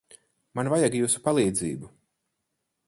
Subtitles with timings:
[0.59, 1.95] Man vajag jūsu palīdzību.